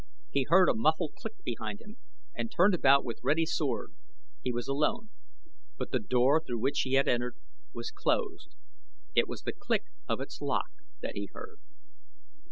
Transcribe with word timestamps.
He 0.31 0.47
heard 0.49 0.67
a 0.67 0.73
muffled 0.73 1.13
click 1.13 1.35
behind 1.43 1.79
him 1.79 1.97
and 2.35 2.49
turned 2.51 2.73
about 2.73 3.05
with 3.05 3.19
ready 3.23 3.45
sword. 3.45 3.93
He 4.41 4.51
was 4.51 4.67
alone; 4.67 5.11
but 5.77 5.91
the 5.91 5.99
door 5.99 6.41
through 6.43 6.57
which 6.57 6.79
he 6.79 6.93
had 6.93 7.07
entered 7.07 7.35
was 7.71 7.91
closed 7.91 8.55
it 9.13 9.27
was 9.27 9.43
the 9.43 9.53
click 9.53 9.83
of 10.09 10.19
its 10.19 10.41
lock 10.41 10.71
that 11.01 11.13
he 11.13 11.29
had 11.31 11.39
heard. 11.39 11.59